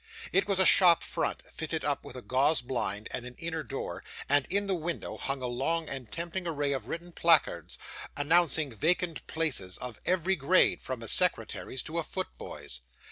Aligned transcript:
It 0.33 0.47
was 0.47 0.57
a 0.57 0.65
shop 0.65 1.03
front, 1.03 1.43
fitted 1.51 1.85
up 1.85 2.03
with 2.03 2.15
a 2.15 2.23
gauze 2.23 2.61
blind 2.63 3.07
and 3.11 3.23
an 3.23 3.35
inner 3.37 3.61
door; 3.61 4.03
and 4.27 4.47
in 4.49 4.65
the 4.65 4.73
window 4.73 5.15
hung 5.15 5.43
a 5.43 5.45
long 5.45 5.87
and 5.87 6.11
tempting 6.11 6.47
array 6.47 6.71
of 6.71 6.87
written 6.87 7.11
placards, 7.11 7.77
announcing 8.17 8.73
vacant 8.73 9.27
places 9.27 9.77
of 9.77 10.01
every 10.03 10.35
grade, 10.35 10.81
from 10.81 11.03
a 11.03 11.07
secretary's 11.07 11.83
to 11.83 11.99
a 11.99 12.03
foot 12.03 12.35
boy's. 12.39 12.81